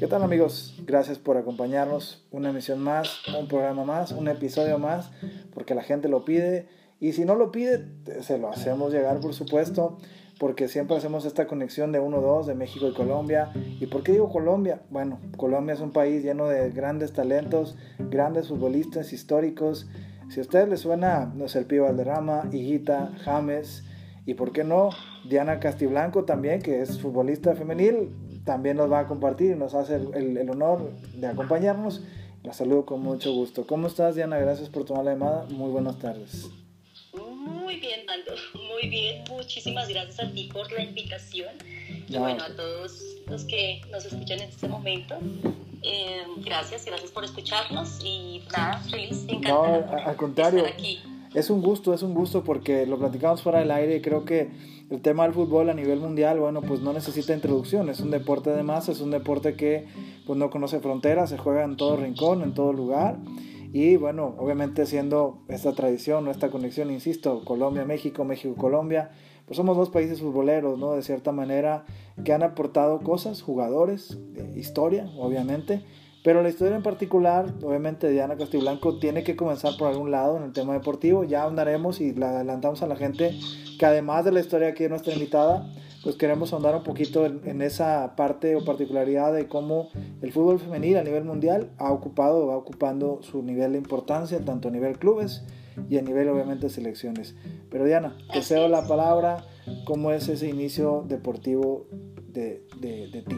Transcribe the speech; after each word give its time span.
¿Qué 0.00 0.06
tal 0.06 0.22
amigos? 0.22 0.80
Gracias 0.86 1.18
por 1.18 1.36
acompañarnos. 1.36 2.24
Una 2.30 2.48
emisión 2.48 2.78
más, 2.78 3.20
un 3.38 3.48
programa 3.48 3.84
más, 3.84 4.12
un 4.12 4.28
episodio 4.28 4.78
más, 4.78 5.10
porque 5.52 5.74
la 5.74 5.82
gente 5.82 6.08
lo 6.08 6.24
pide. 6.24 6.68
Y 7.00 7.12
si 7.12 7.26
no 7.26 7.34
lo 7.34 7.52
pide, 7.52 7.84
se 8.22 8.38
lo 8.38 8.48
hacemos 8.48 8.94
llegar, 8.94 9.20
por 9.20 9.34
supuesto, 9.34 9.98
porque 10.38 10.68
siempre 10.68 10.96
hacemos 10.96 11.26
esta 11.26 11.46
conexión 11.46 11.92
de 11.92 12.00
1-2 12.00 12.46
de 12.46 12.54
México 12.54 12.88
y 12.88 12.94
Colombia. 12.94 13.52
¿Y 13.78 13.88
por 13.88 14.02
qué 14.02 14.12
digo 14.12 14.30
Colombia? 14.30 14.80
Bueno, 14.88 15.20
Colombia 15.36 15.74
es 15.74 15.80
un 15.80 15.92
país 15.92 16.24
lleno 16.24 16.46
de 16.48 16.70
grandes 16.70 17.12
talentos, 17.12 17.76
grandes 17.98 18.48
futbolistas 18.48 19.12
históricos. 19.12 19.86
Si 20.30 20.40
a 20.40 20.42
ustedes 20.44 20.66
les 20.66 20.80
suena, 20.80 21.30
no 21.34 21.46
sé, 21.46 21.58
el 21.58 21.66
Pío 21.66 21.82
Valderrama, 21.82 22.48
Higuita, 22.50 23.12
James, 23.22 23.84
y 24.24 24.32
por 24.32 24.52
qué 24.52 24.64
no, 24.64 24.88
Diana 25.28 25.60
Castiblanco 25.60 26.24
también, 26.24 26.62
que 26.62 26.80
es 26.80 26.98
futbolista 27.00 27.54
femenil, 27.54 28.14
también 28.44 28.76
nos 28.76 28.90
va 28.90 29.00
a 29.00 29.06
compartir 29.06 29.52
y 29.52 29.54
nos 29.58 29.74
hace 29.74 29.96
el, 29.96 30.50
honor 30.50 30.92
de 31.14 31.26
acompañarnos. 31.26 32.02
La 32.42 32.52
saludo 32.52 32.86
con 32.86 33.02
mucho 33.02 33.32
gusto. 33.32 33.66
¿Cómo 33.66 33.86
estás, 33.86 34.14
Diana? 34.14 34.38
Gracias 34.38 34.68
por 34.68 34.84
tomar 34.84 35.04
la 35.04 35.12
llamada. 35.12 35.44
Muy 35.50 35.70
buenas 35.70 35.98
tardes. 35.98 36.48
Muy 37.12 37.76
bien, 37.76 38.06
Nando. 38.06 38.32
Muy 38.54 38.88
bien. 38.88 39.24
Muchísimas 39.28 39.88
gracias 39.88 40.20
a 40.20 40.32
ti 40.32 40.48
por 40.52 40.70
la 40.72 40.82
invitación. 40.82 41.54
Y 42.08 42.16
bueno, 42.16 42.42
a 42.42 42.56
todos 42.56 43.02
los 43.28 43.44
que 43.44 43.82
nos 43.90 44.04
escuchan 44.06 44.40
en 44.40 44.48
este 44.48 44.68
momento. 44.68 45.16
Eh, 45.82 46.22
gracias, 46.44 46.84
gracias 46.84 47.10
por 47.10 47.24
escucharnos 47.24 48.00
y 48.04 48.42
nada, 48.52 48.78
feliz, 48.90 49.24
encantada. 49.28 49.80
No, 49.80 50.08
al 50.08 50.16
contrario. 50.16 50.66
aquí. 50.66 51.00
Es 51.32 51.48
un 51.48 51.62
gusto, 51.62 51.94
es 51.94 52.02
un 52.02 52.12
gusto 52.12 52.42
porque 52.42 52.86
lo 52.86 52.98
platicamos 52.98 53.42
fuera 53.42 53.60
del 53.60 53.70
aire 53.70 53.96
y 53.96 54.00
creo 54.00 54.24
que 54.24 54.50
el 54.90 55.00
tema 55.00 55.22
del 55.22 55.32
fútbol 55.32 55.70
a 55.70 55.74
nivel 55.74 56.00
mundial, 56.00 56.40
bueno, 56.40 56.60
pues 56.60 56.80
no 56.80 56.92
necesita 56.92 57.32
introducción, 57.32 57.88
es 57.88 58.00
un 58.00 58.10
deporte 58.10 58.50
de 58.50 58.64
masa, 58.64 58.90
es 58.90 59.00
un 59.00 59.12
deporte 59.12 59.54
que 59.54 59.86
pues 60.26 60.36
no 60.36 60.50
conoce 60.50 60.80
fronteras, 60.80 61.30
se 61.30 61.38
juega 61.38 61.62
en 61.62 61.76
todo 61.76 61.96
rincón, 61.96 62.42
en 62.42 62.52
todo 62.52 62.72
lugar. 62.72 63.18
Y 63.72 63.94
bueno, 63.94 64.34
obviamente 64.38 64.84
siendo 64.86 65.44
esta 65.46 65.72
tradición, 65.72 66.26
esta 66.26 66.50
conexión, 66.50 66.90
insisto, 66.90 67.44
Colombia, 67.44 67.84
México, 67.84 68.24
México, 68.24 68.56
Colombia, 68.56 69.12
pues 69.46 69.56
somos 69.56 69.76
dos 69.76 69.90
países 69.90 70.20
futboleros, 70.20 70.80
¿no? 70.80 70.94
De 70.94 71.02
cierta 71.02 71.30
manera, 71.30 71.84
que 72.24 72.32
han 72.32 72.42
aportado 72.42 73.00
cosas, 73.00 73.42
jugadores, 73.42 74.18
historia, 74.56 75.08
obviamente, 75.16 75.84
pero 76.22 76.42
la 76.42 76.50
historia 76.50 76.76
en 76.76 76.82
particular, 76.82 77.46
obviamente 77.62 78.10
Diana 78.10 78.36
Castiblanco 78.36 78.98
tiene 78.98 79.24
que 79.24 79.36
comenzar 79.36 79.76
por 79.78 79.88
algún 79.88 80.10
lado 80.10 80.36
en 80.36 80.42
el 80.42 80.52
tema 80.52 80.74
deportivo. 80.74 81.24
Ya 81.24 81.42
ahondaremos 81.42 82.00
y 82.00 82.12
la 82.12 82.30
adelantamos 82.30 82.82
a 82.82 82.86
la 82.86 82.96
gente 82.96 83.38
que 83.78 83.86
además 83.86 84.26
de 84.26 84.32
la 84.32 84.40
historia 84.40 84.68
aquí 84.68 84.82
de 84.82 84.90
nuestra 84.90 85.14
invitada, 85.14 85.66
pues 86.02 86.16
queremos 86.16 86.52
ahondar 86.52 86.74
un 86.76 86.82
poquito 86.82 87.24
en, 87.24 87.62
esa 87.62 88.16
parte 88.16 88.54
o 88.54 88.64
particularidad 88.64 89.32
de 89.32 89.48
cómo 89.48 89.88
el 90.20 90.32
fútbol 90.32 90.58
femenil 90.58 90.98
a 90.98 91.02
nivel 91.02 91.24
mundial 91.24 91.70
ha 91.78 91.90
ocupado 91.90 92.44
o 92.44 92.46
va 92.48 92.56
ocupando 92.56 93.20
su 93.22 93.42
nivel 93.42 93.72
de 93.72 93.78
importancia, 93.78 94.44
tanto 94.44 94.68
a 94.68 94.70
nivel 94.70 94.98
clubes 94.98 95.42
y 95.88 95.96
a 95.96 96.02
nivel 96.02 96.28
obviamente 96.28 96.68
selecciones. 96.68 97.34
Pero 97.70 97.86
Diana, 97.86 98.16
te 98.30 98.42
cedo 98.42 98.68
la 98.68 98.86
palabra, 98.86 99.46
¿cómo 99.86 100.10
es 100.10 100.28
ese 100.28 100.48
inicio 100.48 101.04
deportivo 101.08 101.86
de, 102.28 102.66
de, 102.78 103.08
de 103.08 103.22
ti? 103.22 103.36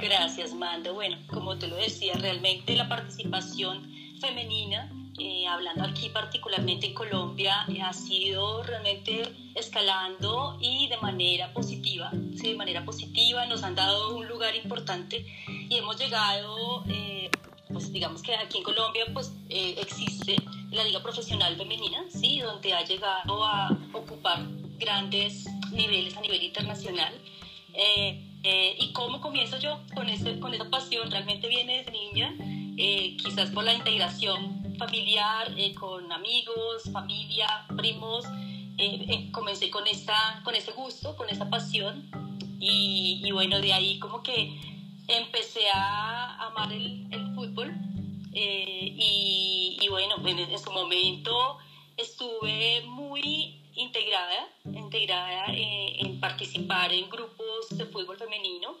Gracias, 0.00 0.54
Mando. 0.54 0.94
Bueno, 0.94 1.16
como 1.26 1.58
te 1.58 1.66
lo 1.66 1.76
decía, 1.76 2.14
realmente 2.14 2.76
la 2.76 2.88
participación 2.88 3.92
femenina, 4.20 4.92
eh, 5.18 5.46
hablando 5.46 5.84
aquí 5.84 6.08
particularmente 6.10 6.86
en 6.86 6.94
Colombia, 6.94 7.64
eh, 7.68 7.82
ha 7.82 7.92
sido 7.92 8.62
realmente 8.62 9.22
escalando 9.54 10.56
y 10.60 10.88
de 10.88 10.96
manera 10.98 11.52
positiva, 11.52 12.10
sí, 12.36 12.50
de 12.50 12.56
manera 12.56 12.84
positiva, 12.84 13.46
nos 13.46 13.62
han 13.64 13.74
dado 13.74 14.16
un 14.16 14.28
lugar 14.28 14.54
importante 14.54 15.26
y 15.48 15.76
hemos 15.76 15.98
llegado, 15.98 16.84
eh, 16.88 17.30
pues 17.68 17.92
digamos 17.92 18.22
que 18.22 18.34
aquí 18.36 18.58
en 18.58 18.64
Colombia 18.64 19.04
pues 19.12 19.32
existe 19.48 20.36
la 20.70 20.84
Liga 20.84 21.02
Profesional 21.02 21.56
Femenina, 21.56 22.04
sí, 22.08 22.40
donde 22.40 22.72
ha 22.72 22.84
llegado 22.84 23.44
a 23.44 23.76
ocupar 23.92 24.46
grandes 24.78 25.46
niveles 25.72 26.16
a 26.16 26.20
nivel 26.20 26.42
internacional. 26.42 27.12
Eh, 27.74 28.27
¿Y 28.42 28.92
cómo 28.92 29.20
comienzo 29.20 29.58
yo 29.58 29.80
con, 29.94 30.08
ese, 30.08 30.38
con 30.38 30.54
esa 30.54 30.70
pasión? 30.70 31.10
Realmente 31.10 31.48
viene 31.48 31.78
desde 31.78 31.92
niña, 31.92 32.34
eh, 32.76 33.16
quizás 33.22 33.50
por 33.50 33.64
la 33.64 33.74
integración 33.74 34.76
familiar, 34.78 35.52
eh, 35.56 35.74
con 35.74 36.10
amigos, 36.12 36.84
familia, 36.92 37.66
primos. 37.76 38.24
comencé 39.32 39.70
con, 39.70 39.86
esta, 39.86 40.40
con 40.44 40.54
este 40.54 40.72
gusto, 40.72 41.16
con 41.16 41.28
esta 41.28 41.50
pasión. 41.50 42.08
Y, 42.60 43.30
bueno, 43.32 43.60
de 43.60 43.72
ahí 43.72 43.98
como 43.98 44.22
que 44.22 44.58
empecé 45.08 45.68
a 45.74 46.46
amar 46.46 46.72
el, 46.72 47.32
fútbol. 47.34 47.74
Y, 48.32 49.76
y, 49.80 49.88
bueno, 49.88 50.14
en, 50.26 50.38
en 50.38 50.58
su 50.58 50.70
momento 50.70 51.58
estuve 51.96 52.82
muy 52.86 53.58
integrada, 53.78 54.48
integrada 54.64 55.46
eh, 55.54 56.00
en 56.00 56.20
participar 56.20 56.92
en 56.92 57.08
grupos 57.08 57.68
de 57.70 57.86
fútbol 57.86 58.18
femenino 58.18 58.76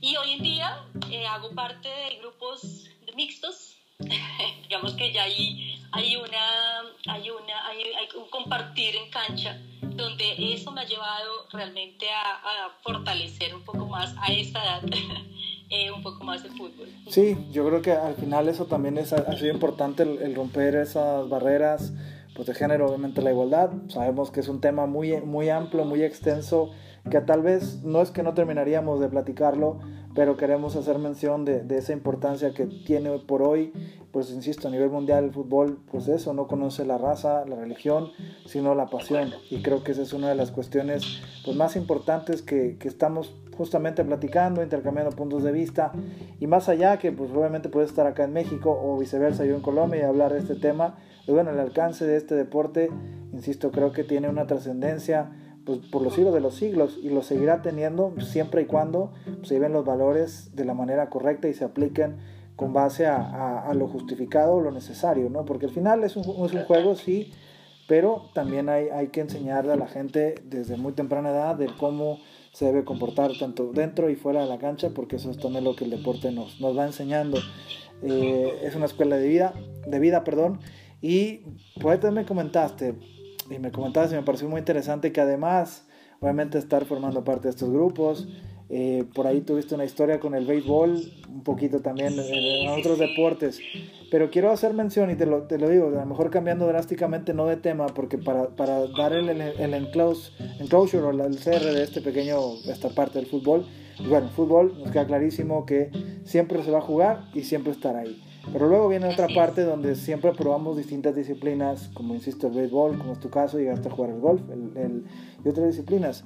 y 0.00 0.16
hoy 0.16 0.32
en 0.32 0.42
día 0.42 0.84
eh, 1.10 1.26
hago 1.26 1.50
parte 1.52 1.88
de 1.88 2.18
grupos 2.18 2.88
mixtos. 3.14 3.76
Digamos 4.62 4.92
que 4.94 5.12
ya 5.12 5.22
hay, 5.24 5.80
hay, 5.92 6.16
una, 6.16 6.80
hay, 7.08 7.30
una, 7.30 7.66
hay, 7.66 7.78
un 8.16 8.28
compartir 8.28 8.94
en 8.96 9.10
cancha 9.10 9.58
donde 9.80 10.52
eso 10.52 10.70
me 10.70 10.82
ha 10.82 10.84
llevado 10.84 11.46
realmente 11.50 12.06
a, 12.10 12.70
fortalecer 12.82 13.54
un 13.54 13.64
poco 13.64 13.86
más 13.86 14.14
a 14.20 14.32
esta 14.32 14.62
edad. 14.62 14.82
Eh, 15.68 15.90
un 15.90 16.00
poco 16.00 16.22
más 16.22 16.44
el 16.44 16.52
fútbol. 16.52 16.88
Sí, 17.10 17.36
yo 17.50 17.66
creo 17.66 17.82
que 17.82 17.90
al 17.90 18.14
final 18.14 18.48
eso 18.48 18.66
también 18.66 18.98
es, 18.98 19.12
ha 19.12 19.36
sido 19.36 19.52
importante 19.52 20.04
el 20.04 20.32
romper 20.32 20.76
esas 20.76 21.28
barreras, 21.28 21.92
pues 22.36 22.46
de 22.46 22.54
género, 22.54 22.86
obviamente 22.86 23.22
la 23.22 23.32
igualdad. 23.32 23.70
Sabemos 23.88 24.30
que 24.30 24.40
es 24.40 24.48
un 24.48 24.60
tema 24.60 24.86
muy, 24.86 25.20
muy 25.22 25.48
amplio, 25.48 25.84
muy 25.84 26.02
extenso, 26.02 26.70
que 27.10 27.20
tal 27.20 27.42
vez 27.42 27.82
no 27.82 28.02
es 28.02 28.10
que 28.10 28.22
no 28.22 28.34
terminaríamos 28.34 29.00
de 29.00 29.08
platicarlo, 29.08 29.78
pero 30.14 30.36
queremos 30.36 30.76
hacer 30.76 30.98
mención 30.98 31.44
de, 31.44 31.62
de, 31.62 31.78
esa 31.78 31.92
importancia 31.92 32.52
que 32.52 32.66
tiene 32.66 33.10
por 33.20 33.42
hoy, 33.42 33.72
pues 34.12 34.30
insisto, 34.30 34.68
a 34.68 34.70
nivel 34.70 34.90
mundial 34.90 35.24
el 35.24 35.32
fútbol, 35.32 35.78
pues 35.90 36.08
eso, 36.08 36.34
no 36.34 36.46
conoce 36.46 36.84
la 36.84 36.98
raza, 36.98 37.44
la 37.46 37.56
religión, 37.56 38.10
sino 38.44 38.74
la 38.74 38.86
pasión. 38.86 39.30
Y 39.50 39.62
creo 39.62 39.82
que 39.82 39.92
esa 39.92 40.02
es 40.02 40.12
una 40.12 40.28
de 40.28 40.34
las 40.34 40.50
cuestiones 40.50 41.22
pues, 41.44 41.56
más 41.56 41.76
importantes 41.76 42.42
que, 42.42 42.76
que 42.78 42.88
estamos 42.88 43.34
justamente 43.56 44.04
platicando, 44.04 44.62
intercambiando 44.62 45.14
puntos 45.14 45.42
de 45.42 45.52
vista 45.52 45.92
y 46.40 46.46
más 46.46 46.68
allá 46.68 46.98
que 46.98 47.12
pues 47.12 47.30
obviamente 47.30 47.68
puede 47.68 47.86
estar 47.86 48.06
acá 48.06 48.24
en 48.24 48.32
México 48.32 48.70
o 48.70 48.98
viceversa 48.98 49.44
yo 49.44 49.54
en 49.54 49.62
Colombia 49.62 50.00
y 50.00 50.02
hablar 50.02 50.32
de 50.32 50.40
este 50.40 50.54
tema, 50.54 50.96
pues 51.24 51.34
bueno, 51.34 51.50
el 51.50 51.58
alcance 51.58 52.06
de 52.06 52.16
este 52.16 52.34
deporte, 52.34 52.90
insisto, 53.32 53.70
creo 53.70 53.92
que 53.92 54.04
tiene 54.04 54.28
una 54.28 54.46
trascendencia 54.46 55.30
pues, 55.64 55.80
por 55.80 56.02
los 56.02 56.14
siglos 56.14 56.34
de 56.34 56.40
los 56.40 56.54
siglos 56.54 56.98
y 57.02 57.08
lo 57.08 57.22
seguirá 57.22 57.62
teniendo 57.62 58.14
siempre 58.20 58.62
y 58.62 58.66
cuando 58.66 59.12
se 59.42 59.54
lleven 59.54 59.72
los 59.72 59.84
valores 59.84 60.54
de 60.54 60.64
la 60.64 60.74
manera 60.74 61.10
correcta 61.10 61.48
y 61.48 61.54
se 61.54 61.64
apliquen 61.64 62.16
con 62.54 62.72
base 62.72 63.06
a, 63.06 63.70
lo 63.74 63.86
justificado 63.86 64.60
lo 64.60 64.70
necesario, 64.70 65.28
¿no? 65.28 65.44
Porque 65.44 65.66
al 65.66 65.72
final 65.72 66.04
es 66.04 66.16
un, 66.16 66.22
es 66.22 66.54
un 66.54 66.64
juego, 66.64 66.94
sí, 66.94 67.32
pero 67.86 68.30
también 68.34 68.68
hay, 68.68 68.88
hay 68.88 69.08
que 69.08 69.20
enseñarle 69.20 69.72
a 69.72 69.76
la 69.76 69.86
gente 69.86 70.34
desde 70.44 70.76
muy 70.76 70.92
temprana 70.92 71.30
edad 71.30 71.56
de 71.56 71.66
cómo 71.78 72.18
se 72.52 72.64
debe 72.64 72.84
comportar 72.84 73.32
tanto 73.38 73.72
dentro 73.72 74.08
y 74.08 74.16
fuera 74.16 74.40
de 74.42 74.48
la 74.48 74.58
cancha, 74.58 74.90
porque 74.90 75.16
eso 75.16 75.30
es 75.30 75.38
también 75.38 75.64
lo 75.64 75.76
que 75.76 75.84
el 75.84 75.90
deporte 75.90 76.32
nos, 76.32 76.60
nos 76.60 76.76
va 76.76 76.86
enseñando. 76.86 77.38
Eh, 78.02 78.60
es 78.62 78.74
una 78.74 78.86
escuela 78.86 79.16
de 79.16 79.28
vida, 79.28 79.54
de 79.86 79.98
vida, 80.00 80.24
perdón, 80.24 80.60
y 81.00 81.42
por 81.80 81.92
ahí 81.92 82.10
me 82.12 82.24
comentaste, 82.24 82.94
y 83.50 83.58
me 83.58 83.70
comentaste, 83.70 84.14
y 84.14 84.18
me 84.18 84.24
pareció 84.24 84.48
muy 84.48 84.58
interesante 84.58 85.12
que 85.12 85.20
además, 85.20 85.86
obviamente, 86.20 86.58
estar 86.58 86.84
formando 86.86 87.24
parte 87.24 87.44
de 87.44 87.50
estos 87.50 87.70
grupos, 87.70 88.28
eh, 88.68 89.04
por 89.14 89.26
ahí 89.26 89.40
tuviste 89.42 89.74
una 89.74 89.84
historia 89.84 90.18
con 90.18 90.34
el 90.34 90.44
béisbol, 90.44 91.00
un 91.28 91.42
poquito 91.42 91.80
también 91.80 92.14
en, 92.18 92.68
otros 92.70 92.98
deportes. 92.98 93.60
Pero 94.10 94.30
quiero 94.30 94.50
hacer 94.50 94.74
mención, 94.74 95.10
y 95.10 95.14
te 95.14 95.26
lo, 95.26 95.42
te 95.42 95.58
lo, 95.58 95.68
digo, 95.68 95.88
a 95.88 95.90
lo 95.90 96.06
mejor 96.06 96.30
cambiando 96.30 96.66
drásticamente, 96.66 97.34
no 97.34 97.46
de 97.46 97.56
tema, 97.56 97.86
porque 97.86 98.18
para, 98.18 98.48
para 98.50 98.86
dar 98.88 99.12
el, 99.12 99.28
el, 99.28 99.74
enclose, 99.74 100.32
enclosure 100.58 101.02
o 101.02 101.10
el 101.10 101.38
cierre 101.38 101.72
de 101.72 101.82
este 101.82 102.00
pequeño, 102.00 102.38
esta 102.68 102.88
parte 102.90 103.18
del 103.18 103.26
fútbol, 103.26 103.66
bueno, 104.08 104.28
fútbol 104.28 104.78
nos 104.78 104.90
queda 104.90 105.06
clarísimo 105.06 105.64
que 105.64 105.90
siempre 106.24 106.62
se 106.62 106.70
va 106.70 106.78
a 106.78 106.82
jugar 106.82 107.28
y 107.34 107.42
siempre 107.42 107.72
estar 107.72 107.96
ahí. 107.96 108.22
Pero 108.52 108.68
luego 108.68 108.88
viene 108.88 109.08
otra 109.08 109.26
parte 109.34 109.62
donde 109.62 109.96
siempre 109.96 110.32
probamos 110.32 110.76
distintas 110.76 111.16
disciplinas, 111.16 111.90
como 111.94 112.14
insisto, 112.14 112.46
el 112.46 112.54
béisbol, 112.54 112.98
como 112.98 113.12
es 113.12 113.20
tu 113.20 113.30
caso, 113.30 113.58
llegaste 113.58 113.88
a 113.88 113.90
jugar 113.90 114.10
el 114.10 114.20
golf 114.20 114.40
el, 114.50 115.04
y 115.44 115.48
otras 115.48 115.66
disciplinas. 115.66 116.24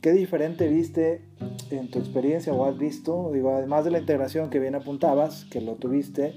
¿Qué 0.00 0.12
diferente 0.12 0.66
viste 0.68 1.22
en 1.70 1.90
tu 1.90 1.98
experiencia 1.98 2.52
o 2.54 2.64
has 2.64 2.78
visto? 2.78 3.30
Digo, 3.32 3.54
además 3.54 3.84
de 3.84 3.90
la 3.90 3.98
integración 3.98 4.48
que 4.48 4.58
bien 4.58 4.74
apuntabas, 4.74 5.44
que 5.44 5.60
lo 5.60 5.74
tuviste, 5.74 6.34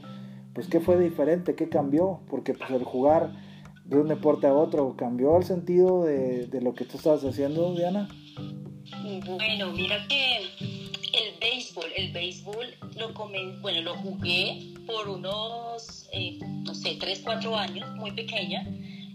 pues 0.53 0.67
¿qué 0.67 0.81
fue 0.81 0.99
diferente? 0.99 1.55
¿Qué 1.55 1.69
cambió? 1.69 2.21
Porque 2.29 2.53
pues 2.53 2.69
el 2.71 2.83
jugar 2.83 3.33
de 3.85 3.97
un 3.97 4.07
deporte 4.09 4.47
a 4.47 4.53
otro, 4.53 4.95
¿cambió 4.97 5.37
el 5.37 5.43
sentido 5.43 6.03
de, 6.03 6.47
de 6.47 6.61
lo 6.61 6.73
que 6.73 6.83
tú 6.85 6.97
estabas 6.97 7.23
haciendo, 7.23 7.73
Diana? 7.73 8.09
Bueno, 9.25 9.71
mira 9.71 10.05
que 10.09 10.33
el 11.97 12.11
béisbol 12.11 12.75
lo, 12.97 13.13
bueno, 13.61 13.81
lo 13.81 13.95
jugué 13.95 14.73
por 14.85 15.07
unos, 15.07 16.07
eh, 16.11 16.39
no 16.41 16.73
sé, 16.73 16.97
3, 16.99 17.21
4 17.23 17.55
años, 17.55 17.95
muy 17.95 18.11
pequeña. 18.11 18.67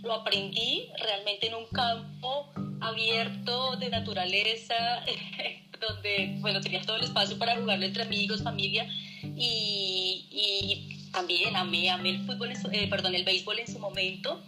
Lo 0.02 0.14
aprendí 0.14 0.88
realmente 1.02 1.48
en 1.48 1.54
un 1.54 1.66
campo 1.72 2.50
abierto 2.80 3.76
de 3.76 3.90
naturaleza, 3.90 4.74
donde, 5.80 6.36
bueno, 6.40 6.60
tenía 6.60 6.82
todo 6.82 6.96
el 6.96 7.04
espacio 7.04 7.38
para 7.38 7.56
jugarlo 7.56 7.84
entre 7.84 8.02
amigos, 8.02 8.42
familia, 8.42 8.88
y, 9.22 10.26
y 10.30 11.10
también 11.12 11.56
amé, 11.56 11.90
amé 11.90 12.10
el 12.10 12.26
fútbol, 12.26 12.52
eh, 12.72 12.88
perdón, 12.88 13.14
el 13.14 13.24
béisbol 13.24 13.58
en 13.58 13.66
su 13.66 13.78
momento. 13.78 14.40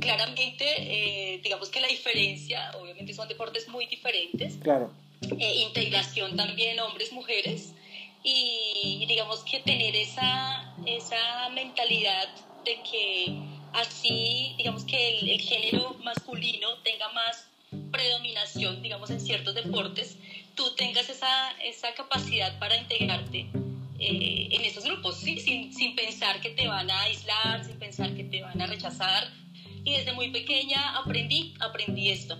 Claramente, 0.00 0.64
eh, 0.78 1.40
digamos 1.42 1.70
que 1.70 1.80
la 1.80 1.88
diferencia, 1.88 2.70
obviamente 2.80 3.14
son 3.14 3.28
deportes 3.28 3.68
muy 3.68 3.86
diferentes. 3.86 4.56
Claro. 4.62 4.92
Eh, 5.22 5.62
integración 5.62 6.36
también 6.36 6.78
hombres, 6.80 7.12
mujeres, 7.12 7.72
y 8.22 9.04
digamos 9.06 9.40
que 9.44 9.60
tener 9.60 9.94
esa, 9.94 10.74
esa 10.84 11.48
mentalidad 11.50 12.28
de 12.64 12.76
que 12.82 13.38
así, 13.72 14.54
digamos 14.58 14.84
que 14.84 15.18
el, 15.18 15.30
el 15.30 15.40
género 15.40 15.96
masculino 16.02 16.74
tenga 16.82 17.08
más 17.12 17.48
predominación, 17.90 18.82
digamos, 18.82 19.10
en 19.10 19.20
ciertos 19.20 19.54
deportes, 19.54 20.18
tú 20.54 20.74
tengas 20.74 21.08
esa, 21.08 21.50
esa 21.62 21.92
capacidad 21.94 22.58
para 22.58 22.76
integrarte 22.76 23.46
eh, 23.98 24.48
en 24.50 24.64
estos 24.64 24.84
grupos, 24.84 25.16
¿sí? 25.16 25.38
sin, 25.40 25.72
sin 25.72 25.94
pensar 25.94 26.40
que 26.40 26.50
te 26.50 26.68
van 26.68 26.90
a 26.90 27.02
aislar, 27.02 27.64
sin 27.64 27.78
pensar 27.78 28.14
que 28.14 28.24
te 28.24 28.42
van 28.42 28.60
a 28.60 28.66
rechazar. 28.66 29.30
Y 29.84 29.92
desde 29.92 30.12
muy 30.12 30.30
pequeña 30.30 30.96
aprendí, 30.96 31.54
aprendí 31.60 32.10
esto. 32.10 32.38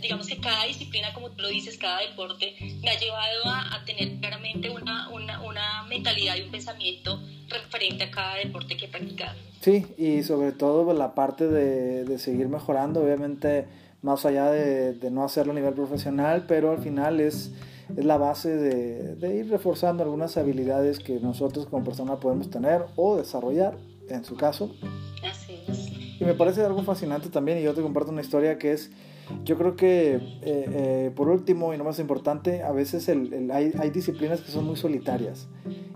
Digamos 0.00 0.26
que 0.26 0.38
cada 0.38 0.64
disciplina, 0.64 1.12
como 1.12 1.30
tú 1.30 1.42
lo 1.42 1.48
dices, 1.48 1.76
cada 1.78 2.00
deporte 2.00 2.56
me 2.82 2.90
ha 2.90 2.98
llevado 2.98 3.44
a, 3.46 3.74
a 3.74 3.84
tener 3.84 4.18
claramente 4.20 4.70
una, 4.70 5.08
una, 5.10 5.42
una 5.42 5.82
mentalidad 5.84 6.36
y 6.36 6.42
un 6.42 6.50
pensamiento 6.50 7.20
referente 7.48 8.04
a 8.04 8.10
cada 8.10 8.36
deporte 8.36 8.76
que 8.76 8.86
he 8.86 8.88
practicado. 8.88 9.36
Sí, 9.60 9.86
y 9.96 10.22
sobre 10.22 10.52
todo 10.52 10.92
la 10.94 11.14
parte 11.14 11.48
de, 11.48 12.04
de 12.04 12.18
seguir 12.18 12.48
mejorando, 12.48 13.00
obviamente 13.02 13.66
más 14.02 14.24
allá 14.24 14.50
de, 14.50 14.94
de, 14.94 15.10
no 15.10 15.24
hacerlo 15.24 15.52
a 15.52 15.54
nivel 15.56 15.74
profesional, 15.74 16.44
pero 16.46 16.70
al 16.70 16.78
final 16.78 17.20
es, 17.20 17.50
es 17.96 18.04
la 18.04 18.16
base 18.16 18.56
de, 18.56 19.16
de, 19.16 19.36
ir 19.36 19.50
reforzando 19.50 20.02
algunas 20.02 20.36
habilidades 20.36 21.00
que 21.00 21.18
nosotros 21.18 21.66
como 21.66 21.84
persona 21.84 22.16
podemos 22.16 22.48
tener 22.50 22.84
o 22.96 23.16
desarrollar, 23.16 23.76
en 24.08 24.24
su 24.24 24.36
caso. 24.36 24.74
Así 25.28 25.58
es. 25.66 26.20
Y 26.20 26.24
me 26.24 26.34
parece 26.34 26.62
algo 26.62 26.82
fascinante 26.82 27.28
también, 27.28 27.58
y 27.58 27.62
yo 27.62 27.74
te 27.74 27.82
comparto 27.82 28.12
una 28.12 28.20
historia 28.20 28.58
que 28.58 28.72
es, 28.72 28.90
yo 29.44 29.56
creo 29.56 29.76
que 29.76 30.14
eh, 30.14 30.20
eh, 30.42 31.12
por 31.14 31.28
último 31.28 31.74
y 31.74 31.78
no 31.78 31.84
más 31.84 31.98
importante, 31.98 32.62
a 32.62 32.72
veces 32.72 33.08
el, 33.08 33.32
el, 33.32 33.50
hay, 33.50 33.72
hay, 33.78 33.90
disciplinas 33.90 34.40
que 34.40 34.50
son 34.50 34.64
muy 34.64 34.76
solitarias 34.76 35.48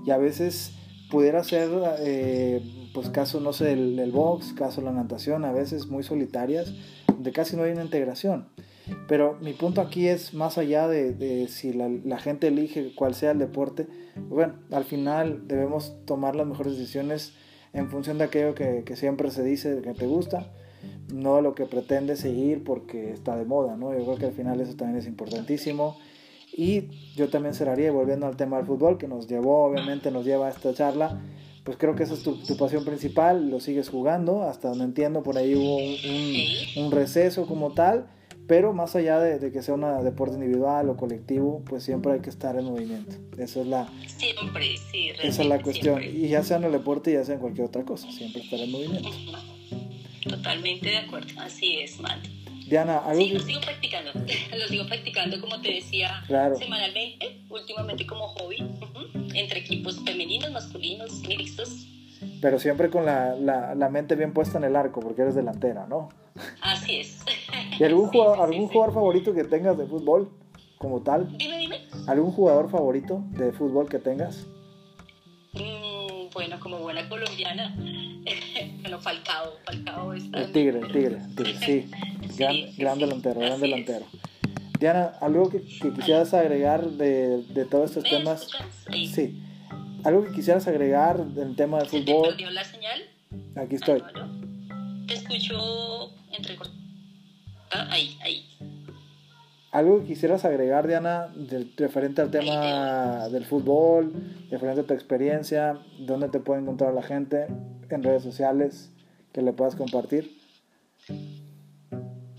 y 0.04 0.10
a 0.10 0.18
veces 0.18 0.74
pudiera 1.10 1.44
ser, 1.44 1.68
eh, 2.00 2.62
pues 2.94 3.10
caso, 3.10 3.40
no 3.40 3.52
sé, 3.52 3.72
el, 3.72 3.98
el 3.98 4.12
box, 4.12 4.52
caso 4.52 4.80
la 4.80 4.92
natación, 4.92 5.44
a 5.44 5.52
veces 5.52 5.86
muy 5.86 6.02
solitarias 6.02 6.74
de 7.18 7.32
casi 7.32 7.56
no 7.56 7.62
hay 7.62 7.72
una 7.72 7.84
integración. 7.84 8.48
Pero 9.06 9.38
mi 9.40 9.52
punto 9.52 9.80
aquí 9.80 10.08
es 10.08 10.34
más 10.34 10.58
allá 10.58 10.88
de, 10.88 11.12
de 11.12 11.46
si 11.48 11.72
la, 11.72 11.88
la, 11.88 12.18
gente 12.18 12.48
elige 12.48 12.94
cuál 12.96 13.14
sea 13.14 13.30
el 13.30 13.38
deporte, 13.38 13.86
bueno, 14.28 14.54
al 14.72 14.84
final 14.84 15.46
debemos 15.46 15.94
tomar 16.04 16.34
las 16.34 16.46
mejores 16.46 16.76
decisiones 16.76 17.34
en 17.72 17.88
función 17.90 18.18
de 18.18 18.24
aquello 18.24 18.54
que, 18.54 18.82
que 18.84 18.96
siempre 18.96 19.30
se 19.30 19.44
dice 19.44 19.80
que 19.82 19.94
te 19.94 20.06
gusta, 20.06 20.50
no 21.12 21.40
lo 21.40 21.54
que 21.54 21.66
pretende 21.66 22.16
seguir 22.16 22.64
porque 22.64 23.12
está 23.12 23.36
de 23.36 23.44
moda, 23.44 23.76
¿no? 23.76 23.92
Yo 23.92 24.04
creo 24.04 24.16
que 24.16 24.26
al 24.26 24.32
final 24.32 24.60
eso 24.60 24.74
también 24.74 24.98
es 24.98 25.06
importantísimo. 25.06 25.96
Y 26.54 27.14
yo 27.16 27.30
también 27.30 27.54
cerraría, 27.54 27.90
volviendo 27.92 28.26
al 28.26 28.36
tema 28.36 28.58
del 28.58 28.66
fútbol, 28.66 28.98
que 28.98 29.08
nos 29.08 29.26
llevó, 29.26 29.64
obviamente 29.64 30.10
nos 30.10 30.26
lleva 30.26 30.48
a 30.48 30.50
esta 30.50 30.74
charla, 30.74 31.22
pues 31.64 31.78
creo 31.78 31.94
que 31.94 32.02
esa 32.02 32.14
es 32.14 32.22
tu, 32.22 32.36
tu, 32.36 32.56
pasión 32.56 32.84
principal, 32.84 33.48
lo 33.48 33.60
sigues 33.60 33.88
jugando, 33.88 34.42
hasta 34.42 34.68
donde 34.68 34.84
entiendo 34.84 35.22
por 35.22 35.38
ahí 35.38 35.54
hubo 35.54 35.76
un, 35.76 36.76
un, 36.80 36.84
un 36.84 36.92
receso 36.92 37.46
como 37.46 37.72
tal, 37.72 38.08
pero 38.48 38.72
más 38.72 38.96
allá 38.96 39.20
de, 39.20 39.38
de, 39.38 39.52
que 39.52 39.62
sea 39.62 39.74
un 39.74 40.04
deporte 40.04 40.34
individual 40.34 40.88
o 40.88 40.96
colectivo, 40.96 41.62
pues 41.64 41.84
siempre 41.84 42.12
hay 42.12 42.20
que 42.20 42.30
estar 42.30 42.58
en 42.58 42.64
movimiento. 42.64 43.16
Esa 43.38 43.60
es 43.60 43.66
la, 43.66 43.88
siempre, 44.06 44.76
sí, 44.90 45.10
esa 45.22 45.42
es 45.42 45.48
la 45.48 45.62
cuestión. 45.62 46.00
Siempre. 46.00 46.20
Y 46.20 46.28
ya 46.28 46.42
sea 46.42 46.56
en 46.56 46.64
el 46.64 46.72
deporte, 46.72 47.12
ya 47.12 47.24
sea 47.24 47.36
en 47.36 47.40
cualquier 47.40 47.68
otra 47.68 47.84
cosa, 47.84 48.10
siempre 48.10 48.42
estar 48.42 48.58
en 48.58 48.70
movimiento. 48.72 49.08
Totalmente 50.22 50.88
de 50.88 50.96
acuerdo, 50.98 51.40
así 51.40 51.78
es, 51.80 52.00
Matt. 52.00 52.26
Diana, 52.66 52.98
¿algo 52.98 53.20
sí, 53.20 53.30
lo 53.30 53.40
sigo 53.40 53.60
practicando, 53.60 54.10
lo 54.58 54.68
sigo 54.68 54.86
practicando 54.86 55.40
como 55.40 55.60
te 55.60 55.74
decía, 55.74 56.22
claro. 56.26 56.56
semanalmente, 56.56 57.40
últimamente 57.50 58.06
como 58.06 58.28
hobby, 58.28 58.62
uh 58.62 58.80
-huh, 58.80 59.32
entre 59.34 59.60
equipos 59.60 60.00
femeninos, 60.04 60.50
masculinos, 60.52 61.12
mixtos. 61.26 61.86
Pero 62.40 62.58
siempre 62.58 62.88
con 62.88 63.04
la, 63.04 63.34
la, 63.34 63.74
la, 63.74 63.88
mente 63.88 64.14
bien 64.14 64.32
puesta 64.32 64.58
en 64.58 64.64
el 64.64 64.76
arco, 64.76 65.00
porque 65.00 65.22
eres 65.22 65.34
delantera, 65.34 65.86
¿no? 65.86 66.08
Así 66.60 66.98
es. 66.98 67.18
¿Y 67.78 67.84
algún, 67.84 68.10
sí, 68.10 68.18
jugador, 68.18 68.36
sí, 68.36 68.42
algún 68.42 68.68
sí, 68.68 68.72
jugador 68.72 68.94
favorito 68.94 69.34
que 69.34 69.44
tengas 69.44 69.76
de 69.76 69.86
fútbol 69.86 70.30
como 70.78 71.02
tal? 71.02 71.36
Dime, 71.36 71.58
dime. 71.58 71.80
¿Algún 72.06 72.32
jugador 72.32 72.70
favorito 72.70 73.24
de 73.30 73.52
fútbol 73.52 73.88
que 73.88 73.98
tengas? 73.98 74.46
Mm, 75.52 76.30
bueno, 76.32 76.58
como 76.60 76.78
buena 76.78 77.08
colombiana, 77.08 77.74
bueno, 78.92 79.00
Falcao, 79.00 79.58
Falcao 79.64 80.12
está... 80.12 80.38
El 80.40 80.52
tigre, 80.52 80.80
el 80.80 80.92
tigre, 80.92 81.16
el 81.16 81.34
tigre, 81.34 81.58
sí. 81.64 81.90
gran, 82.36 82.56
gran 82.76 82.98
delantero, 82.98 83.40
gran 83.40 83.60
delantero. 83.60 84.06
Diana, 84.78 85.12
¿algo 85.20 85.48
que, 85.48 85.62
que, 85.62 85.92
quisieras 85.92 86.34
agregar 86.34 86.84
de, 86.84 87.42
de 87.42 87.64
todos 87.64 87.90
estos 87.90 88.04
temas? 88.04 88.48
Sí. 88.90 89.40
¿Algo 90.04 90.24
que 90.24 90.32
quisieras 90.32 90.66
agregar 90.66 91.24
del 91.24 91.54
tema 91.54 91.78
del 91.78 91.86
fútbol? 91.86 92.22
¿Te 92.22 92.28
perdió 92.30 92.50
la 92.50 92.64
señal? 92.64 93.02
Aquí 93.56 93.76
estoy. 93.76 94.02
Ah, 94.14 94.26
no, 94.26 95.06
Te 95.06 95.14
escucho 95.14 96.12
entre... 96.32 96.58
Ah, 97.70 97.88
ahí, 97.90 98.18
ahí. 98.22 98.51
¿Algo 99.72 100.00
que 100.00 100.08
quisieras 100.08 100.44
agregar, 100.44 100.86
Diana, 100.86 101.32
referente 101.78 102.20
al 102.20 102.30
tema 102.30 103.30
del 103.30 103.46
fútbol, 103.46 104.12
referente 104.50 104.82
a 104.82 104.84
tu 104.84 104.92
experiencia, 104.92 105.78
dónde 105.98 106.28
te 106.28 106.40
puede 106.40 106.60
encontrar 106.60 106.92
la 106.92 107.02
gente 107.02 107.46
en 107.88 108.02
redes 108.02 108.22
sociales 108.22 108.92
que 109.32 109.40
le 109.40 109.54
puedas 109.54 109.74
compartir? 109.74 110.38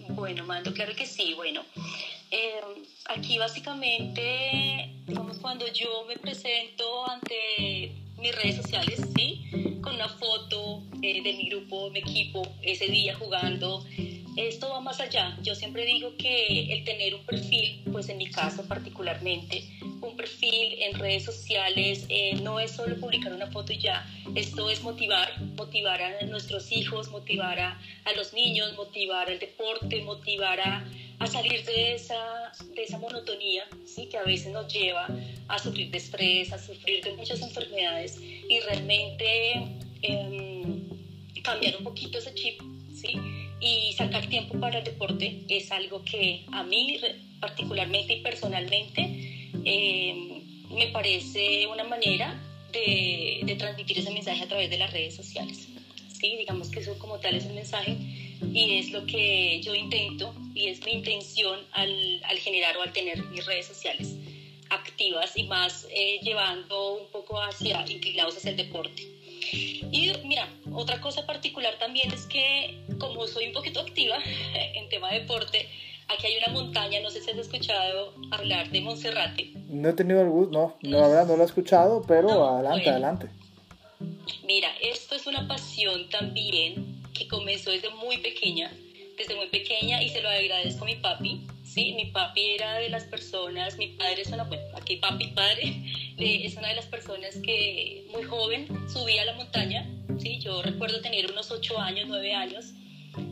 Bueno, 0.10 0.46
Mando, 0.46 0.74
claro 0.76 0.94
que 0.96 1.08
sí. 1.08 1.34
Bueno, 1.34 1.62
eh, 2.30 2.62
aquí 3.10 3.40
básicamente, 3.40 4.94
digamos, 5.08 5.40
cuando 5.40 5.66
yo 5.74 6.06
me 6.08 6.18
presento 6.18 7.10
ante 7.10 8.03
mis 8.24 8.36
redes 8.36 8.56
sociales, 8.56 9.02
¿sí? 9.16 9.44
Con 9.82 9.96
una 9.96 10.08
foto 10.08 10.82
eh, 11.02 11.22
de 11.22 11.34
mi 11.34 11.50
grupo, 11.50 11.90
mi 11.90 12.00
equipo, 12.00 12.42
ese 12.62 12.88
día 12.88 13.16
jugando, 13.16 13.86
esto 14.38 14.70
va 14.70 14.80
más 14.80 15.02
allá. 15.02 15.38
Yo 15.44 15.56
siempre 15.56 15.86
digo 15.86 16.16
que 16.18 16.74
el 16.74 16.86
tener 16.86 17.16
un 17.16 17.26
perfil, 17.26 17.84
pues 17.92 18.08
en 18.08 18.18
mi 18.18 18.28
caso 18.28 18.66
particularmente, 18.66 19.68
un 20.02 20.16
perfil 20.16 20.82
en 20.82 20.98
redes 20.98 21.26
sociales 21.26 22.06
eh, 22.08 22.36
no 22.42 22.62
es 22.62 22.72
solo 22.72 22.96
publicar 22.98 23.34
una 23.34 23.48
foto 23.48 23.74
y 23.74 23.80
ya. 23.80 24.08
Esto 24.36 24.70
es 24.70 24.82
motivar, 24.84 25.30
motivar 25.58 26.02
a 26.02 26.26
nuestros 26.26 26.72
hijos, 26.72 27.10
motivar 27.10 27.60
a, 27.60 27.82
a 28.06 28.14
los 28.14 28.34
niños, 28.34 28.74
motivar 28.78 29.30
al 29.30 29.40
deporte, 29.40 30.02
motivar 30.02 30.62
a, 30.62 30.86
a 31.20 31.28
salir 31.28 31.64
de 31.66 31.96
esa, 31.96 32.52
de 32.76 32.84
esa 32.84 32.98
monotonía 32.98 33.64
¿sí? 33.86 34.08
que 34.08 34.18
a 34.18 34.24
veces 34.24 34.52
nos 34.52 34.72
lleva 34.72 35.08
a 35.48 35.60
sufrir 35.60 35.90
de 35.92 35.98
estrés, 35.98 36.52
a 36.52 36.58
sufrir 36.58 37.04
de 37.04 37.14
muchas 37.14 37.42
enfermedades 37.42 38.20
y 38.22 38.60
realmente 38.62 39.66
eh, 40.02 40.64
cambiar 41.44 41.78
un 41.78 41.84
poquito 41.84 42.18
ese 42.18 42.34
chip. 42.34 42.62
¿sí? 42.94 43.20
y 43.64 43.94
sacar 43.94 44.28
tiempo 44.28 44.60
para 44.60 44.80
el 44.80 44.84
deporte 44.84 45.42
es 45.48 45.72
algo 45.72 46.04
que 46.04 46.44
a 46.52 46.64
mí 46.64 47.00
particularmente 47.40 48.16
y 48.16 48.22
personalmente 48.22 49.50
eh, 49.64 50.42
me 50.70 50.88
parece 50.88 51.68
una 51.68 51.86
manera 51.86 52.42
de, 52.74 53.42
de, 53.44 53.56
transmitir 53.56 54.00
ese 54.00 54.12
mensaje 54.12 54.44
a 54.44 54.48
través 54.48 54.70
de 54.70 54.78
las 54.78 54.92
redes 54.92 55.16
sociales. 55.16 55.70
Sí, 56.20 56.36
digamos 56.38 56.70
que 56.70 56.80
eso 56.80 56.98
como 57.00 57.20
tal 57.20 57.36
es 57.36 57.46
el 57.46 57.54
mensaje 57.54 57.96
y 58.54 58.80
es 58.80 58.92
lo 58.92 59.06
que 59.06 59.62
yo 59.62 59.74
intento 59.76 60.34
y 60.54 60.68
es 60.68 60.84
mi 60.86 60.94
intención 60.94 61.60
al, 61.72 62.22
al 62.24 62.38
generar 62.38 62.78
o 62.78 62.82
al 62.82 62.94
tener 62.94 63.24
mis 63.26 63.46
redes 63.46 63.68
sociales 63.68 64.16
activas 64.70 65.38
y 65.38 65.44
más 65.44 65.88
eh, 65.92 66.20
llevando 66.22 66.96
un 66.96 67.08
poco 67.08 67.40
hacia 67.42 67.86
inclinados 67.90 68.38
hacia 68.38 68.52
el 68.52 68.58
deporte. 68.58 69.02
Y 69.52 70.12
mira, 70.26 70.48
otra 70.72 71.00
cosa 71.02 71.26
particular 71.26 71.78
también 71.80 72.12
es 72.12 72.26
que 72.26 72.84
como 72.98 73.28
soy 73.28 73.48
un 73.48 73.54
poquito 73.54 73.82
activa 73.82 74.18
en 74.74 74.90
tema 74.90 75.12
de 75.12 75.22
deporte, 75.22 75.68
aquí 76.08 76.28
hay 76.28 76.38
una 76.38 76.54
montaña, 76.54 77.00
no 77.02 77.10
sé 77.10 77.22
si 77.22 77.32
has 77.32 77.38
escuchado 77.38 78.14
hablar 78.32 78.70
de 78.70 78.82
Monserrate. 78.82 79.52
No 79.68 79.90
he 79.90 79.94
tenido 79.94 80.22
el 80.22 80.30
gusto, 80.30 80.52
no, 80.52 80.78
no, 80.82 81.00
la 81.00 81.08
verdad 81.08 81.28
no 81.28 81.38
lo 81.38 81.44
he 81.44 81.46
escuchado, 81.46 82.04
pero 82.08 82.30
no, 82.30 82.48
adelante, 82.48 82.84
bueno. 82.84 82.92
adelante. 82.92 83.30
Mira, 84.46 84.70
esto 84.82 85.16
es 85.16 85.28
una 85.28 85.48
pasión 85.48 86.10
también 86.10 87.02
que 87.14 87.28
comenzó 87.28 87.72
desde 87.72 87.90
muy 87.92 88.18
pequeña, 88.18 88.72
desde 89.18 89.36
muy 89.36 89.48
pequeña 89.48 90.02
y 90.02 90.10
se 90.10 90.22
lo 90.22 90.30
agradezco 90.30 90.84
a 90.84 90.88
mi 90.88 90.96
papi, 90.96 91.42
¿sí? 91.64 91.94
Mi 91.94 92.06
papi 92.06 92.42
era 92.52 92.76
de 92.76 92.90
las 92.90 93.04
personas, 93.06 93.78
mi 93.78 93.88
padre 93.88 94.22
es 94.22 94.28
una, 94.28 94.44
bueno, 94.44 94.64
aquí 94.76 94.98
papi, 94.98 95.28
padre, 95.28 95.76
es 96.18 96.56
una 96.56 96.70
de 96.70 96.76
las 96.76 96.86
personas 96.86 97.38
que 97.38 98.06
muy 98.12 98.24
joven 98.24 98.68
subía 98.92 99.24
a 99.24 99.26
la 99.26 99.34
montaña, 99.34 99.90
¿sí? 100.20 100.40
yo 100.40 100.62
recuerdo 100.62 101.02
tener 101.02 101.32
unos 101.32 101.52
8 101.52 101.80
años, 101.80 102.06
9 102.08 102.34
años, 102.34 102.74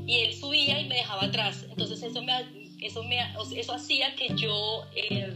y 0.06 0.20
él 0.20 0.34
subía 0.34 0.80
y 0.80 0.88
me 0.88 0.96
dejaba 0.96 1.24
atrás, 1.24 1.66
entonces 1.70 2.04
eso, 2.04 2.22
me, 2.22 2.34
eso, 2.82 3.04
me, 3.04 3.20
eso 3.56 3.74
hacía 3.74 4.16
que 4.16 4.30
yo, 4.36 4.86
eh, 4.96 5.34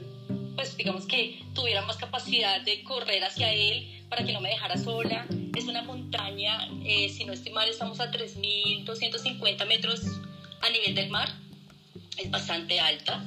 pues 0.55 0.77
digamos 0.77 1.05
que 1.05 1.39
tuviera 1.53 1.81
más 1.81 1.97
capacidad 1.97 2.61
de 2.61 2.83
correr 2.83 3.23
hacia 3.23 3.51
él 3.51 4.03
para 4.09 4.25
que 4.25 4.31
no 4.31 4.39
me 4.39 4.49
dejara 4.49 4.77
sola. 4.77 5.27
Es 5.57 5.65
una 5.65 5.81
montaña, 5.81 6.69
eh, 6.85 7.09
si 7.09 7.25
no 7.25 7.33
estoy 7.33 7.51
mal, 7.51 7.67
estamos 7.67 7.99
a 7.99 8.11
3.250 8.11 9.67
metros 9.67 10.01
a 10.65 10.69
nivel 10.69 10.95
del 10.95 11.09
mar, 11.09 11.29
es 12.17 12.31
bastante 12.31 12.79
alta. 12.79 13.23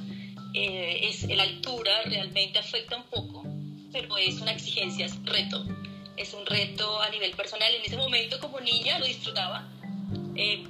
Eh, 0.53 1.07
es, 1.09 1.23
la 1.23 1.43
altura 1.43 1.91
realmente 2.05 2.59
afecta 2.59 2.97
un 2.97 3.03
poco, 3.03 3.43
pero 3.91 4.17
es 4.17 4.41
una 4.41 4.51
exigencia, 4.51 5.05
es 5.05 5.13
un 5.13 5.25
reto. 5.25 5.65
Es 6.17 6.33
un 6.33 6.45
reto 6.45 7.01
a 7.01 7.09
nivel 7.09 7.31
personal. 7.31 7.73
En 7.73 7.81
ese 7.83 7.95
momento 7.95 8.39
como 8.39 8.59
niña 8.59 8.99
lo 8.99 9.05
disfrutaba. 9.05 9.69
Eh, 10.35 10.65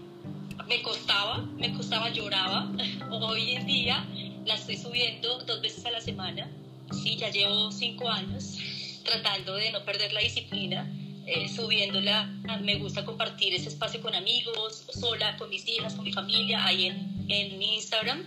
me 0.68 0.82
costaba, 0.84 1.38
me 1.58 1.74
costaba, 1.74 2.10
lloraba. 2.10 2.72
Hoy 3.12 3.56
en 3.56 3.66
día 3.66 4.06
la 4.46 4.54
estoy 4.54 4.78
subiendo 4.78 5.40
dos 5.46 5.62
veces 5.62 5.84
a 5.86 5.92
la 5.92 6.02
semana. 6.02 6.52
Sí, 6.92 7.16
ya 7.16 7.30
llevo 7.30 7.72
cinco 7.72 8.10
años 8.10 8.58
tratando 9.04 9.56
de 9.56 9.72
no 9.72 9.84
perder 9.86 10.14
la 10.14 10.20
disciplina, 10.20 10.88
eh, 11.26 11.48
subiéndola. 11.48 12.26
Me 12.62 12.76
gusta 12.76 13.06
compartir 13.06 13.54
ese 13.54 13.70
espacio 13.70 14.02
con 14.02 14.16
amigos, 14.16 14.86
sola, 14.94 15.38
con 15.38 15.50
mis 15.50 15.68
hijas, 15.68 15.94
con 15.96 16.06
mi 16.06 16.14
familia, 16.14 16.66
ahí 16.66 16.88
en, 16.88 17.26
en 17.30 17.62
Instagram. 17.62 18.26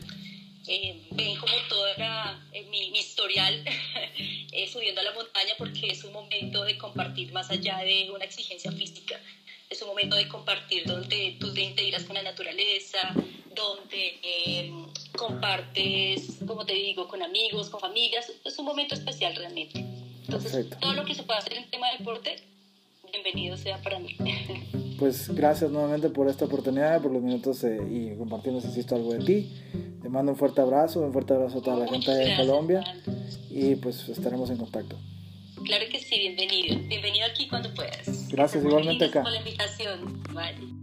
Eh, 0.68 1.08
ven 1.10 1.36
como 1.38 1.54
toda 1.68 2.40
eh, 2.52 2.62
mi, 2.70 2.92
mi, 2.92 3.00
historial 3.00 3.64
eh, 4.52 4.68
subiendo 4.68 5.00
a 5.00 5.04
la 5.04 5.12
montaña 5.12 5.54
porque 5.58 5.88
es 5.88 6.04
un 6.04 6.12
momento 6.12 6.62
de 6.62 6.78
compartir 6.78 7.32
más 7.32 7.50
allá 7.50 7.78
de 7.78 8.08
una 8.14 8.24
exigencia 8.24 8.70
física. 8.70 9.20
Es 9.68 9.82
un 9.82 9.88
momento 9.88 10.14
de 10.14 10.28
compartir 10.28 10.84
donde 10.86 11.36
tú 11.40 11.52
te 11.52 11.62
integras 11.62 12.04
con 12.04 12.14
la 12.14 12.22
naturaleza, 12.22 12.98
donde 13.56 14.70
compartes, 15.16 16.38
como 16.46 16.64
te 16.64 16.74
digo, 16.74 17.08
con 17.08 17.22
amigos, 17.22 17.70
con 17.70 17.80
familias. 17.80 18.30
Es 18.44 18.58
un 18.58 18.66
momento 18.66 18.94
especial 18.94 19.34
realmente. 19.34 19.80
Entonces, 19.80 20.68
todo 20.78 20.92
lo 20.92 21.04
que 21.04 21.14
se 21.14 21.22
pueda 21.22 21.40
hacer 21.40 21.54
en 21.54 21.70
tema 21.70 21.90
de 21.90 21.98
deporte, 21.98 22.42
bienvenido 23.32 23.56
sea 23.56 23.80
para 23.82 23.98
mí. 23.98 24.16
Pues 24.98 25.34
gracias 25.34 25.68
nuevamente 25.72 26.10
por 26.10 26.28
esta 26.28 26.44
oportunidad, 26.44 27.02
por 27.02 27.10
los 27.10 27.20
minutos 27.20 27.64
y 27.64 28.14
compartirnos, 28.16 28.64
insisto, 28.64 28.94
algo 28.94 29.12
de 29.14 29.24
ti. 29.24 29.52
Te 30.00 30.08
mando 30.08 30.30
un 30.30 30.38
fuerte 30.38 30.60
abrazo, 30.60 31.00
un 31.00 31.12
fuerte 31.12 31.34
abrazo 31.34 31.58
a 31.58 31.62
toda 31.62 31.76
la 31.76 31.88
gente 31.88 32.12
de 32.12 32.36
Colombia 32.36 32.84
y 33.50 33.74
pues 33.74 34.08
estaremos 34.08 34.48
en 34.50 34.58
contacto. 34.58 34.96
Claro 35.64 35.86
que 35.90 35.98
sí, 35.98 36.20
bienvenido. 36.20 36.78
Bienvenido 36.86 37.26
aquí 37.26 37.48
cuando 37.48 37.74
puedas. 37.74 38.28
Gracias, 38.28 38.64
igualmente 38.64 39.06
acá. 39.06 39.22
por 39.22 39.32
la 39.32 39.38
invitación. 39.38 40.22
Vale. 40.32 40.81